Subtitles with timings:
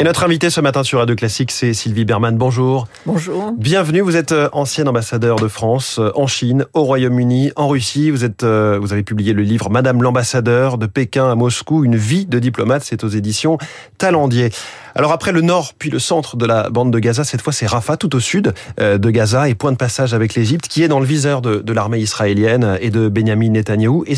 [0.00, 2.36] Et notre invité ce matin sur Radio Classique, c'est Sylvie Berman.
[2.36, 2.86] Bonjour.
[3.04, 3.50] Bonjour.
[3.58, 4.00] Bienvenue.
[4.00, 8.12] Vous êtes euh, ancienne ambassadeur de France euh, en Chine, au Royaume-Uni, en Russie.
[8.12, 11.96] Vous êtes, euh, vous avez publié le livre Madame l'ambassadeur de Pékin à Moscou, une
[11.96, 12.84] vie de diplomate.
[12.84, 13.58] C'est aux éditions
[13.98, 14.50] Talendier.
[14.94, 17.66] Alors après le nord puis le centre de la bande de Gaza, cette fois c'est
[17.66, 20.98] Rafah, tout au sud de Gaza et point de passage avec l'Égypte, qui est dans
[21.00, 24.04] le viseur de, de l'armée israélienne et de Benjamin Netanyahou.
[24.06, 24.16] Et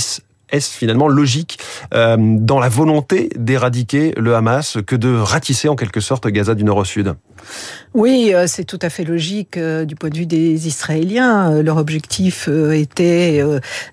[0.52, 1.58] est-ce finalement logique
[1.94, 6.64] euh, dans la volonté d'éradiquer le Hamas que de ratisser en quelque sorte Gaza du
[6.64, 7.14] nord au sud
[7.94, 11.62] oui, euh, c'est tout à fait logique euh, du point de vue des Israéliens.
[11.62, 13.42] Leur objectif était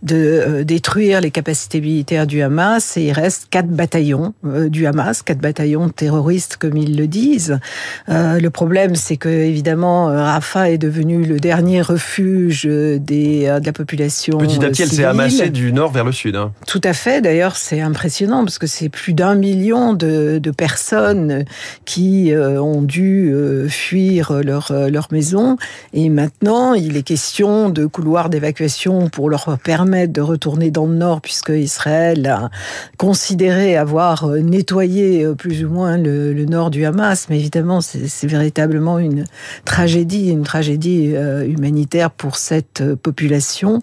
[0.03, 5.39] de détruire les capacités militaires du Hamas et il reste quatre bataillons du Hamas, quatre
[5.39, 7.59] bataillons terroristes comme ils le disent.
[8.07, 14.37] Le problème, c'est que évidemment, Rafah est devenu le dernier refuge des, de la population.
[14.37, 16.35] Petit à petit, elle s'est amassée du nord vers le sud.
[16.35, 16.46] Hein.
[16.65, 17.21] Tout à fait.
[17.21, 21.45] D'ailleurs, c'est impressionnant parce que c'est plus d'un million de, personnes
[21.85, 23.33] qui ont dû
[23.69, 25.57] fuir fuir leur, euh, leur maison.
[25.93, 30.95] Et maintenant, il est question de couloirs d'évacuation pour leur permettre de retourner dans le
[30.95, 32.49] nord, puisque Israël a
[32.97, 37.27] considéré avoir euh, nettoyé euh, plus ou moins le, nord du Hamas.
[37.29, 39.25] Mais évidemment, c'est véritablement une
[39.65, 41.13] tragédie, une tragédie
[41.45, 43.81] humanitaire pour cette population.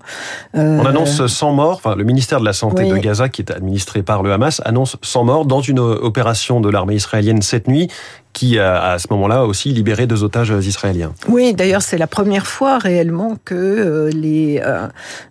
[0.55, 1.77] On annonce 100 morts.
[1.77, 4.97] Enfin, le ministère de la Santé de Gaza, qui est administré par le Hamas, annonce
[5.03, 7.91] 100 morts dans une opération de l'armée israélienne cette nuit
[8.35, 11.13] qui a à ce moment-là aussi libéré deux otages israéliens.
[11.29, 14.89] Oui, d'ailleurs c'est la première fois réellement que euh, les, euh,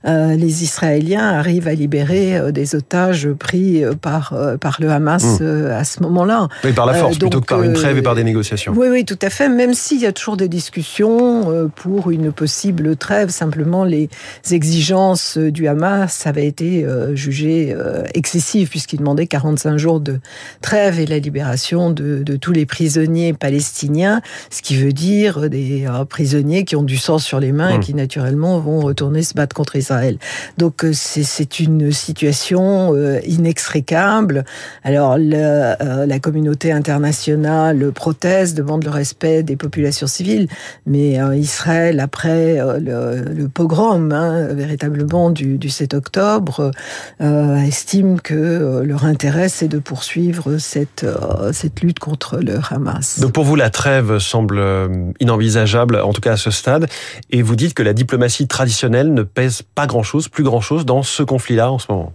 [0.08, 5.68] euh, les Israéliens arrivent à libérer des otages pris par, par le Hamas hmm.
[5.72, 6.48] à ce moment-là.
[6.64, 8.74] Oui, par la force plutôt que par une trêve et par des négociations.
[8.76, 12.96] Oui, oui, tout à fait, même s'il y a toujours des discussions pour une possible
[12.96, 14.10] trêve, simplement les
[14.50, 17.76] exigences du Hamas avaient été jugées
[18.14, 20.20] excessives puisqu'ils demandaient 45 jours de
[20.62, 25.50] trêve et la libération de, de tous les prisonniers prisonniers palestiniens, ce qui veut dire
[25.50, 27.82] des euh, prisonniers qui ont du sang sur les mains et hmm.
[27.82, 30.20] qui naturellement vont retourner se battre contre Israël.
[30.60, 34.46] Donc euh, c'est une situation euh, inextricable.
[34.84, 40.48] Alors la communauté internationale proteste, demande le respect des populations civiles,
[40.86, 46.72] mais Israël, après le, pogrom hein, véritablement du, du, 7 octobre,
[47.20, 51.06] estime que leur intérêt c'est de poursuivre cette,
[51.52, 52.83] cette lutte contre le Hamas.
[53.20, 54.88] Donc pour vous, la trêve semble euh,
[55.20, 56.88] inenvisageable, en tout cas à ce stade,
[57.32, 61.24] et vous dites que la diplomatie traditionnelle ne pèse pas grand-chose, plus grand-chose dans ce
[61.24, 62.14] conflit-là en ce moment.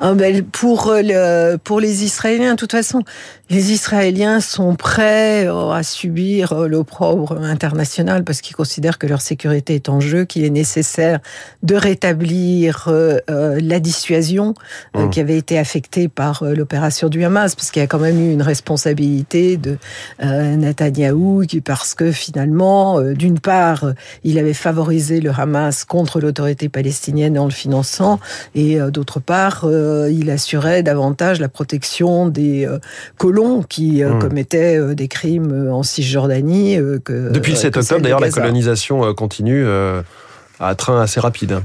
[0.00, 3.02] Ah ben, pour, euh, le, pour les Israéliens, de toute façon,
[3.48, 9.74] les Israéliens sont prêts euh, à subir l'opprobre international parce qu'ils considèrent que leur sécurité
[9.74, 11.20] est en jeu, qu'il est nécessaire
[11.62, 12.88] de rétablir
[13.28, 14.54] la dissuasion
[14.94, 15.10] mmh.
[15.10, 18.32] qui avait été affectée par l'opération du Hamas, parce qu'il y a quand même eu
[18.32, 19.78] une responsabilité de
[20.22, 23.92] euh, Netanyahou, parce que finalement, euh, d'une part,
[24.24, 28.20] il avait favorisé le Hamas contre l'autorité palestinienne en le finançant,
[28.54, 29.66] et euh, d'autre part,
[30.10, 32.68] il assurait davantage la protection des
[33.16, 34.18] colons qui hmm.
[34.18, 36.78] commettaient des crimes en Cisjordanie.
[37.04, 39.66] Que, Depuis le 7 octobre, d'ailleurs, la colonisation continue
[40.58, 41.60] à train assez rapide.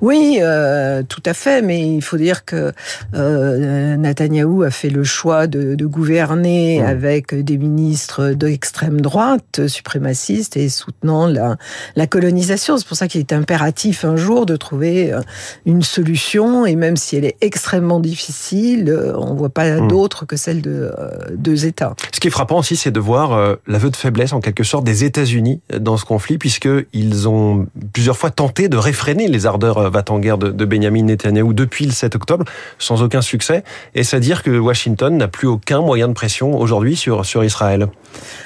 [0.00, 2.72] Oui, euh, tout à fait, mais il faut dire que
[3.14, 6.86] euh, Netanyahou a fait le choix de, de gouverner mmh.
[6.86, 11.56] avec des ministres d'extrême droite, suprémacistes et soutenant la,
[11.96, 12.76] la colonisation.
[12.76, 15.20] C'est pour ça qu'il est impératif un jour de trouver euh,
[15.66, 19.88] une solution, et même si elle est extrêmement difficile, euh, on ne voit pas mmh.
[19.88, 20.92] d'autre que celle de
[21.34, 21.94] deux États.
[22.12, 25.04] Ce qui est frappant aussi, c'est de voir l'aveu de faiblesse, en quelque sorte, des
[25.04, 30.04] États-Unis dans ce conflit, puisqu'ils ont plusieurs fois tenté de réfréner les ardeurs euh, va
[30.08, 32.44] en guerre de, Benjamin Netanyahu depuis le 7 octobre,
[32.78, 33.64] sans aucun succès.
[33.94, 37.44] Et c'est à dire que Washington n'a plus aucun moyen de pression aujourd'hui sur, sur
[37.44, 37.88] Israël?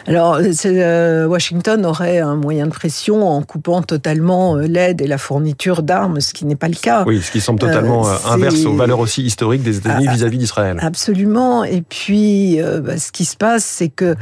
[0.07, 5.19] Alors, euh, Washington aurait un moyen de pression en coupant totalement euh, l'aide et la
[5.19, 7.05] fourniture d'armes, ce qui n'est pas le cas.
[7.07, 10.79] Oui, ce qui semble totalement inverse aux valeurs aussi historiques des États-Unis ah, vis-à-vis d'Israël.
[10.81, 11.65] Absolument.
[11.65, 14.17] Et puis, bah, ce qui se passe, c'est que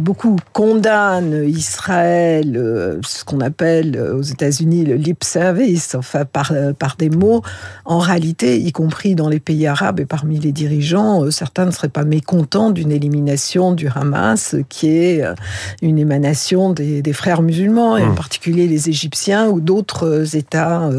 [0.00, 6.96] beaucoup condamnent Israël, ce qu'on appelle aux États-Unis le lip service, enfin par, euh, par
[6.96, 7.42] des mots.
[7.84, 11.70] En réalité, y compris dans les pays arabes et parmi les dirigeants, euh, certains ne
[11.70, 15.34] seraient pas mécontents d'une élimination du Hamas, qui est euh,
[15.82, 18.14] une émanation des, des frères musulmans, et en mmh.
[18.14, 20.90] particulier les Égyptiens ou d'autres États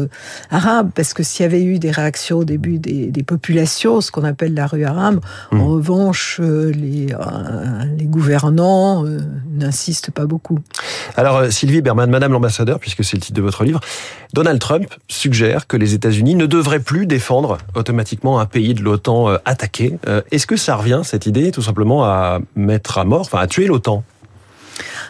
[0.50, 0.90] arabes.
[0.94, 4.24] Parce que s'il y avait eu des réactions au début des, des populations, ce qu'on
[4.24, 5.20] appelle la rue arabe,
[5.52, 5.62] en mmh.
[5.62, 7.08] revanche, les,
[7.98, 9.04] les gouvernants gouvernement
[9.50, 10.58] n'insiste pas beaucoup.
[11.16, 13.80] Alors Sylvie Berman, Madame l'ambassadeur, puisque c'est le titre de votre livre,
[14.32, 19.36] Donald Trump suggère que les États-Unis ne devraient plus défendre automatiquement un pays de l'OTAN
[19.44, 19.98] attaqué.
[20.30, 23.66] Est-ce que ça revient cette idée tout simplement à mettre à mort, enfin à tuer
[23.66, 24.04] l'OTAN?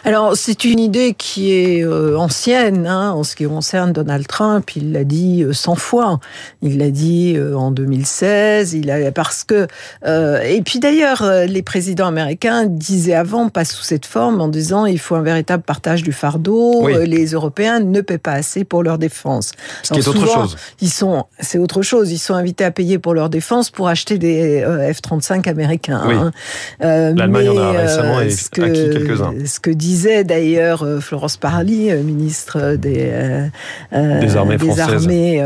[0.03, 4.75] Alors, c'est une idée qui est euh, ancienne hein, en ce qui concerne Donald Trump.
[4.75, 6.19] Il l'a dit 100 euh, fois.
[6.61, 8.73] Il l'a dit euh, en 2016.
[8.73, 9.67] Il a parce que
[10.05, 14.99] et puis d'ailleurs, les présidents américains disaient avant, pas sous cette forme, en disant il
[14.99, 16.87] faut un véritable partage du fardeau.
[16.87, 19.51] Les Européens ne paient pas assez pour leur défense.
[19.83, 20.55] Ce qui est autre chose.
[20.81, 22.11] Ils sont, c'est autre chose.
[22.11, 26.03] Ils sont invités à payer pour leur défense pour acheter des F-35 américains.
[26.07, 26.15] Oui.
[26.15, 26.31] Hein.
[26.79, 29.33] L'Allemagne en a récemment acquis quelques-uns.
[29.59, 33.09] Ce que disait d'ailleurs euh, Florence Parly, euh, ministre des,
[33.91, 34.57] euh, des armées,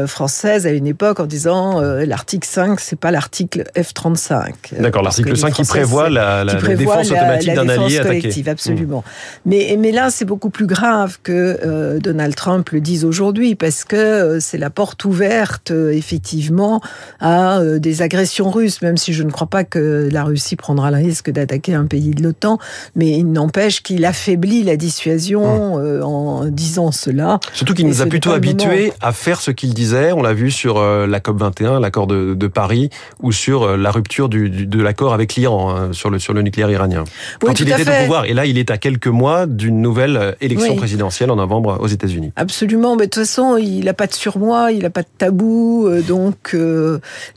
[0.05, 0.67] françaises.
[0.67, 4.79] à une époque en disant l'article 5, c'est pas l'article F-35.
[4.79, 8.43] D'accord, l'article 5 qui prévoit la, défense automatique d'un allié attaqué.
[8.45, 9.03] Absolument.
[9.47, 14.37] Mais, mais là, c'est beaucoup plus grave que Donald Trump le dise aujourd'hui parce que
[14.39, 16.81] c'est la porte ouverte, effectivement,
[17.19, 20.97] à des agressions russes, même si je ne crois pas que la Russie prendra le
[20.97, 22.59] risque d'attaquer un pays de l'OTAN,
[22.95, 25.81] mais il n'empêche qu'il affaiblit la dissuasion hum.
[25.81, 27.39] euh, en disant cela.
[27.53, 30.11] Surtout qu'il nous a plutôt habitués à faire ce qu'il disait.
[30.11, 32.89] On l'a vu sur euh, la COP 21, l'accord de, Paris,
[33.21, 36.41] ou sur euh, la rupture du, de l'accord avec l'Iran hein, sur le sur le
[36.41, 37.03] nucléaire iranien.
[37.39, 40.75] Quand il était au pouvoir, et là il est à quelques mois d'une nouvelle élection
[40.75, 42.31] présidentielle en novembre aux États-Unis.
[42.35, 45.89] Absolument, mais de toute façon il n'a pas de surmoi, il n'a pas de tabou,
[46.07, 46.55] donc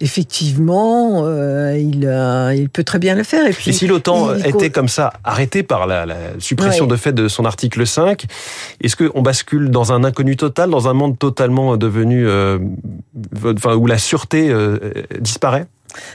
[0.01, 1.27] effectivement
[1.73, 2.11] il,
[2.57, 3.47] il peut très bien le faire.
[3.47, 6.17] Et, puis, si l'OTAN était comme ça arrêté par la, la
[6.57, 8.25] suppression de fait de son article 5.
[8.83, 12.59] Est-ce qu'on bascule dans un inconnu total, dans un monde totalement devenu, euh,
[13.45, 14.79] enfin, où la sûreté euh,
[15.21, 15.67] disparaît?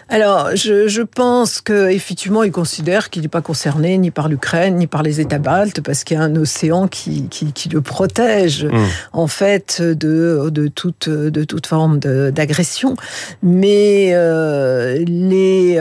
[0.10, 5.02] Alors, je, pense qu'effectivement, il considère qu'il n'est pas concerné ni par l'Ukraine, ni par
[5.02, 7.28] les États baltes, parce qu'il y a un océan qui,
[7.72, 8.78] le protège, mmh.
[9.14, 12.96] en fait, de, de, toute, de toute forme d'agression.
[13.42, 15.78] Mais euh, les...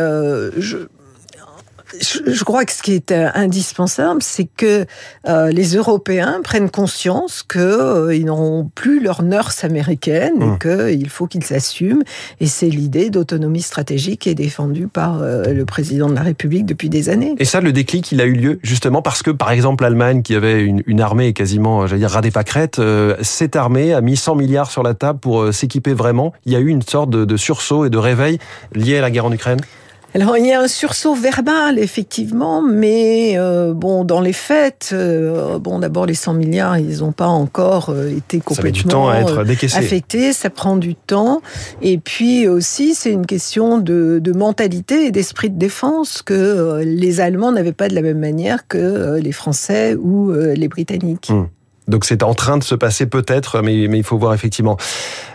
[0.56, 4.86] je, je crois que ce qui est euh, indispensable, c'est que
[5.28, 10.58] euh, les Européens prennent conscience qu'ils euh, n'auront plus leur nurse américaine et hum.
[10.58, 12.02] qu'il faut qu'ils s'assument.
[12.40, 16.88] Et c'est l'idée d'autonomie stratégique qui est défendue par le président de la République depuis
[16.88, 17.34] des années.
[17.38, 20.34] Et ça, le déclic, il a eu lieu justement parce que, par exemple, l'Allemagne, qui
[20.34, 22.80] avait une, armée quasiment, j'allais dire, radé pâquerette,
[23.22, 26.32] cette armée a mis 100 milliards sur la table pour s'équiper vraiment.
[26.44, 28.38] Il y a eu une sorte de sursaut et de réveil
[28.74, 29.60] lié à la guerre en Ukraine?
[30.14, 35.58] Alors il y a un sursaut verbal effectivement, mais euh, bon dans les faits, euh,
[35.58, 38.84] bon d'abord les 100 milliards ils n'ont pas encore euh, été complètement ça met du
[38.84, 39.38] temps à être
[39.76, 41.42] affectés, ça prend du temps,
[41.80, 47.20] et puis aussi c'est une question de, de mentalité et d'esprit de défense que les
[47.20, 51.28] Allemands n'avaient pas de la même manière que les Français ou les Britanniques.
[51.30, 51.48] Hum.
[51.90, 54.76] Donc c'est en train de se passer peut-être, mais, mais il faut voir effectivement.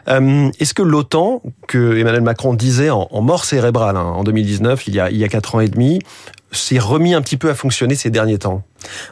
[0.08, 4.88] Euh, Est-ce que l'OTAN, que Emmanuel Macron disait en, en mort cérébrale hein, en 2019,
[4.88, 6.00] il y a, il y a quatre ans et demi,
[6.52, 8.64] s'est remis un petit peu à fonctionner ces derniers temps?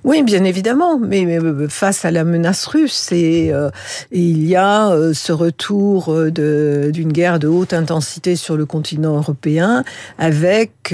[0.04, 3.70] Oui, bien évidemment, mais, euh, face à la menace russe, et, euh,
[4.12, 9.84] il y a euh, ce retour d'une guerre de haute intensité sur le continent européen,
[10.18, 10.94] avec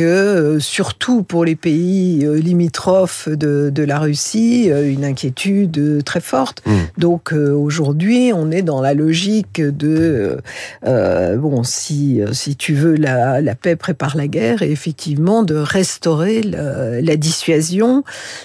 [0.59, 6.61] surtout pour les pays limitrophes de, la Russie une inquiétude très forte.
[6.65, 6.71] Mmh.
[6.97, 10.37] Donc aujourd'hui, on est dans la logique de
[10.83, 16.41] bon, si si tu veux la, la, paix prépare la guerre, et effectivement de restaurer
[16.41, 18.03] la, la dissuasion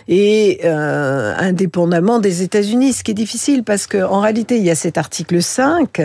[0.09, 4.71] et et euh, indépendamment des États-Unis, ce qui est difficile parce qu'en réalité, il y
[4.71, 6.01] a cet article 5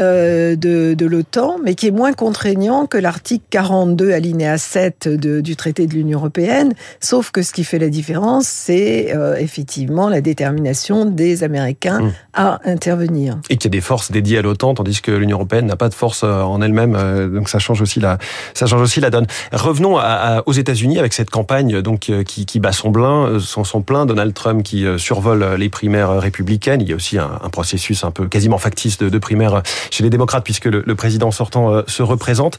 [0.00, 5.40] euh, de, de l'OTAN, mais qui est moins contraignant que l'article 42 alinéa 7 de,
[5.40, 10.08] du traité de l'Union européenne, sauf que ce qui fait la différence, c'est euh, effectivement
[10.08, 12.12] la détermination des Américains mmh.
[12.34, 13.38] à intervenir.
[13.48, 15.88] Et qu'il y a des forces dédiées à l'OTAN, tandis que l'Union européenne n'a pas
[15.88, 16.96] de force en elle-même,
[17.32, 18.18] donc ça change aussi la,
[18.54, 19.26] ça change aussi la donne.
[19.52, 23.82] Revenons à, aux États-Unis avec cette campagne donc qui, qui bat son plein, son, son
[23.82, 26.80] plein, Donald Trump qui survole les primaires républicaines.
[26.80, 30.44] Il y a aussi un, processus un peu quasiment factice de, primaires chez les démocrates,
[30.44, 32.58] puisque le, président sortant euh, se représente.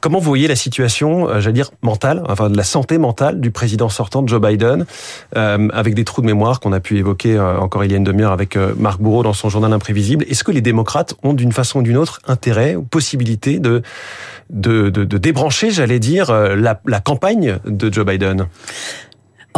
[0.00, 3.50] Comment vous voyez la situation, euh, j'allais dire, mentale, enfin de la santé mentale du
[3.50, 4.86] président sortant, Joe Biden,
[5.36, 8.04] euh, avec des trous de mémoire qu'on a pu évoquer encore il y a une
[8.04, 11.80] demi-heure avec Marc Bourreau dans son journal imprévisible Est-ce que les démocrates ont d'une façon
[11.80, 13.82] ou d'une autre intérêt ou possibilité de,
[14.50, 18.46] de, débrancher, j'allais dire, la campagne de Joe Biden?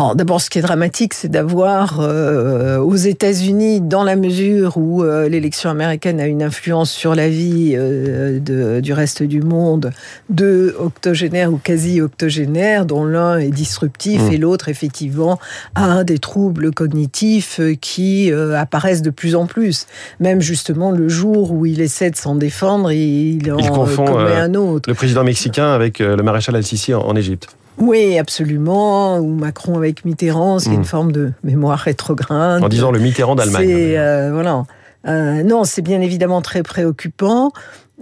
[0.00, 5.04] Alors d'abord, ce qui est dramatique, c'est d'avoir euh, aux États-Unis, dans la mesure où
[5.04, 9.92] euh, l'élection américaine a une influence sur la vie euh, de, du reste du monde,
[10.30, 14.32] deux octogénaires ou quasi octogénaires, dont l'un est disruptif Mmh.
[14.32, 15.38] et l'autre effectivement
[15.74, 19.86] a des troubles cognitifs qui apparaissent de plus en plus.
[20.18, 24.36] Même justement le jour où il essaie de s'en défendre, il en Il confond, commet
[24.36, 24.88] un autre.
[24.88, 27.54] Le président mexicain avec le maréchal Al-Sisi en, en Égypte.
[27.80, 29.18] Oui, absolument.
[29.18, 32.62] Ou Macron avec Mitterrand, c'est une forme de mémoire rétrograde.
[32.62, 33.68] En disant le Mitterrand d'Allemagne.
[33.70, 34.64] Euh, voilà.
[35.06, 37.52] Euh, non, c'est bien évidemment très préoccupant.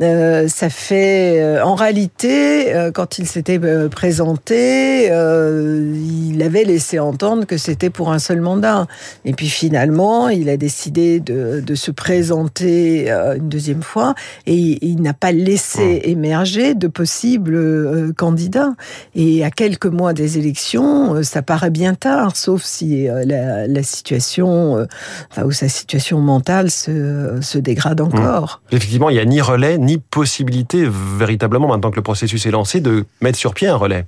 [0.00, 7.46] Euh, ça fait, euh, en réalité, euh, quand il s'était présenté, il avait laissé entendre
[7.46, 8.86] que c'était pour un seul mandat.
[9.24, 14.14] Et puis finalement, il a décidé de, de se présenter une deuxième fois
[14.46, 18.74] et il, il n'a pas laissé émerger de possibles candidats.
[19.14, 24.86] Et à quelques mois des élections, ça paraît bien tard, sauf si la, la situation,
[25.30, 28.60] enfin, où sa situation mentale se, se dégrade encore.
[28.70, 32.80] Effectivement, il n'y a ni relais, ni possibilité, véritablement, maintenant que le processus est lancé,
[32.80, 34.04] de mettre sur pied un relais.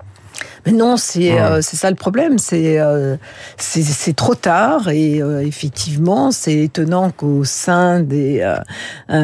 [0.67, 1.41] Mais non, c'est Ouais.
[1.41, 2.39] euh, ça le problème.
[2.39, 3.17] C'est euh,
[3.57, 8.47] c'est trop tard et euh, effectivement, c'est étonnant qu'au sein des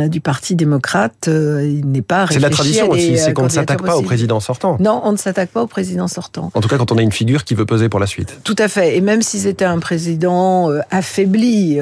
[0.09, 3.97] du Parti démocrate, il n'est pas C'est la tradition aussi, c'est qu'on ne s'attaque pas
[3.97, 4.77] au président sortant.
[4.81, 6.51] Non, on ne s'attaque pas au président sortant.
[6.55, 8.41] En tout cas, quand on a une figure qui veut peser pour la suite.
[8.45, 8.97] Tout à fait.
[8.97, 11.79] Et même si c'était un président affaibli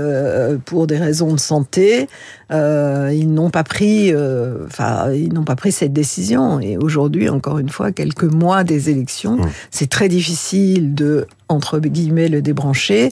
[0.64, 2.08] pour des raisons de santé,
[2.52, 6.60] euh, ils n'ont pas pris, euh, enfin, ils n'ont pas pris cette décision.
[6.60, 9.50] Et aujourd'hui, encore une fois, quelques mois des élections, Mmh.
[9.70, 13.10] c'est très difficile de entre guillemets le débrancher.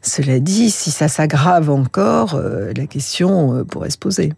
[0.00, 4.32] Cela dit, si ça s'aggrave encore, euh, la question euh, pourrait se poser.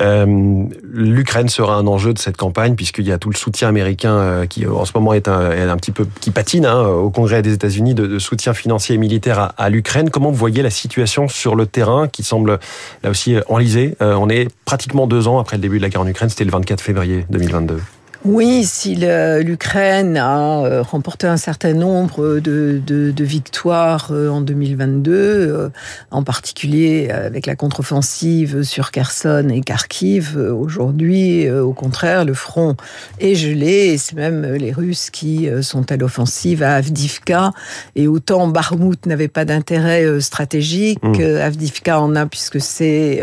[0.00, 4.46] Euh, L'Ukraine sera un enjeu de cette campagne puisqu'il y a tout le soutien américain
[4.48, 7.94] qui en ce moment est un, petit peu qui patine hein, au Congrès des États-Unis
[7.94, 10.08] de, soutien financier et militaire à, à l'Ukraine.
[10.08, 12.58] Comment vous voyez la situation sur le terrain qui semble
[13.02, 13.96] là aussi enlisée?
[14.00, 16.30] On est pratiquement deux ans après le début de la guerre en Ukraine.
[16.30, 17.80] C'était le 24 février 2022.
[18.28, 24.40] Oui, si l'Ukraine a euh, remporté un certain nombre de, de- de victoires euh, en
[24.40, 25.68] 2022, euh,
[26.10, 32.74] en particulier avec la contre-offensive sur Kherson et Kharkiv, aujourd'hui, au contraire, le front
[33.20, 37.52] est gelé et c'est même les Russes qui sont à l'offensive à Avdivka.
[37.94, 41.12] Et autant Barmout n'avait pas d'intérêt stratégique, Mm.
[41.20, 43.22] euh, Avdivka en a puisque c'est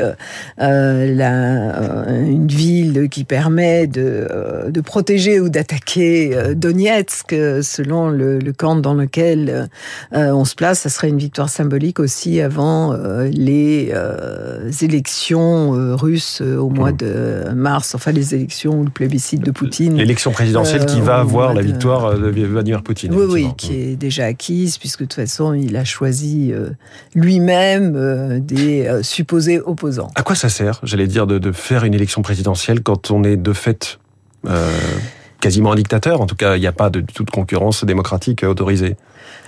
[0.62, 4.28] euh, une ville qui permet de,
[4.70, 9.68] de protéger ou d'attaquer euh, Donetsk, euh, selon le, le camp dans lequel
[10.14, 10.82] euh, on se place.
[10.82, 12.94] Ça serait une victoire symbolique aussi avant
[13.32, 13.92] les
[14.82, 16.98] élections russes au mois Mhm.
[16.98, 19.96] de mars, enfin les élections ou le plébiscite de Poutine.
[19.98, 23.14] L'élection présidentielle qui va avoir la de- victoire de Vladimir Poutine.
[23.16, 26.54] Oui, oui, qui est déjà acquise, puisque de toute façon, il a choisi
[27.16, 30.12] lui-même des supposés opposants.
[30.16, 33.38] À quoi ça sert, j'allais dire, de, de faire une élection présidentielle quand on est
[33.38, 33.98] de fait
[34.46, 35.00] euh,
[35.44, 38.96] quasiment un dictateur En tout cas, il n'y a pas de toute concurrence démocratique autorisée.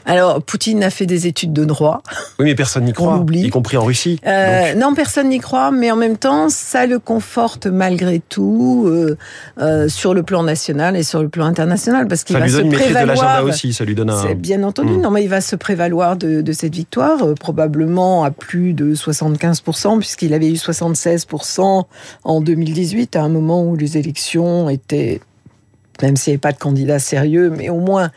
[0.05, 2.03] Alors, Poutine a fait des études de droit.
[2.37, 4.19] Oui, mais personne n'y croit, y compris en Russie.
[4.27, 9.17] Euh, non, personne n'y croit, mais en même temps, ça le conforte malgré tout euh,
[9.59, 12.57] euh, sur le plan national et sur le plan international, parce qu'il va lui se
[12.57, 13.45] donne une maîtrise de l'agenda prévaloir.
[13.45, 14.21] aussi, ça lui donne un...
[14.21, 14.93] C'est bien entendu.
[14.93, 15.01] Mm.
[15.01, 18.93] Non, mais il va se prévaloir de, de cette victoire, euh, probablement à plus de
[18.93, 21.85] 75%, puisqu'il avait eu 76%
[22.23, 25.19] en 2018, à un moment où les élections étaient
[26.01, 28.11] même s'il n'y avait pas de candidat sérieux, mais au moins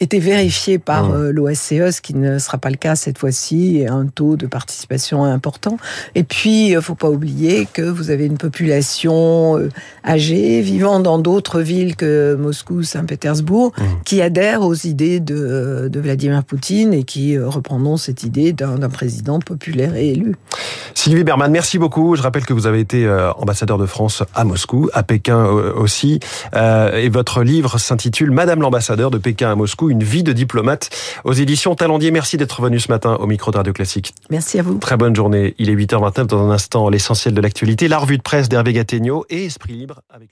[0.00, 1.14] était vérifié par Mmh.
[1.14, 4.46] euh, l'OSCE, ce qui ne sera pas le cas cette fois-ci, et un taux de
[4.46, 5.76] participation important.
[6.14, 9.68] Et puis, il faut pas oublier que vous avez une population euh,
[10.06, 13.82] âgée, vivant dans d'autres villes que Moscou, Saint-Pétersbourg, Mmh.
[14.04, 18.88] qui adhèrent aux idées de, de Vladimir Poutine et qui euh, reprendront cette idée d'un
[18.88, 20.36] président populaire et élu.
[20.94, 22.16] Sylvie Berman, merci beaucoup.
[22.16, 25.72] Je rappelle que vous avez été euh, ambassadeur de France à Moscou, à Pékin euh,
[25.74, 26.20] aussi.
[26.54, 30.90] Euh, et votre livre s'intitule Madame l'ambassadeur de Pékin à Moscou, une vie de diplomate
[31.24, 32.10] aux éditions Talendier.
[32.10, 34.12] Merci d'être venu ce matin au micro de Radio Classique.
[34.28, 34.76] Merci à vous.
[34.76, 35.54] Très bonne journée.
[35.56, 39.24] Il est 8h29 dans un instant, l'essentiel de l'actualité, la revue de presse d'Hervé Gattegno
[39.30, 40.28] et Esprit Libre avec